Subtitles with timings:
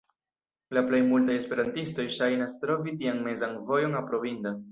[0.77, 4.59] La plej multaj esperantistoj ŝajnas trovi tian mezan vojon aprobinda.